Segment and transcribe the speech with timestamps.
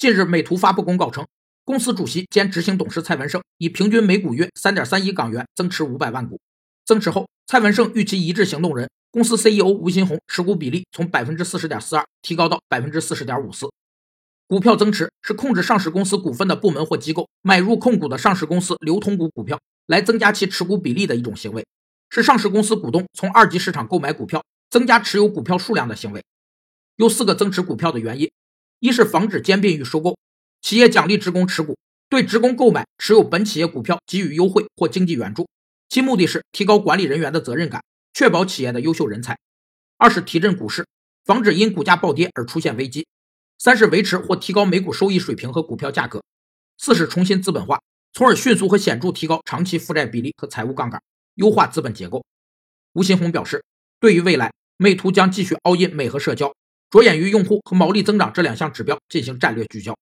[0.00, 1.26] 近日，美图发布公告称，
[1.62, 6.40] 公司主席兼执行董事蔡文胜以平均每股约三点三一港元增持五百万股。
[6.86, 13.68] 增持后，蔡文胜与其一致行动人公司 CEO 吴新红持股比例从百分之四十点四二提高到百分之四十点五四。
[14.48, 21.66] 股票增持是控制上市公司股份的部门或机构买入控股的上市公司流通股股票，来增加其持股比例的一种行为，
[22.08, 26.24] 是上市公司股东从二级市场购买股票，增加持有股票数量的行为。
[26.96, 28.30] 有四个增持股票的原因。
[28.80, 30.18] 一是防止兼并与收购，
[30.62, 35.48] 企业奖励职工持股，对职工购买持有本企业股票给予优惠或经济援助，
[35.90, 37.84] 其目的是提高管理人员的责任感，
[38.14, 39.38] 确保企业的优秀人才。
[39.98, 40.86] 二是提振股市，
[41.26, 43.06] 防止因股价暴跌而出现危机。
[43.58, 46.22] 三是维持或提高每股收益水平和股票价格。
[46.78, 47.82] 四是重新资本化，
[48.14, 51.02] 从而迅速和显著提高长期负债比例和财务杠杆，
[51.34, 52.24] 优化资本结构。
[52.94, 53.62] 吴新红表示，
[54.00, 56.50] 对于未来，美图将继续 all in 美和社交。
[56.90, 60.00] 着眼于用户和毛利增长这两项指标进行战略聚焦。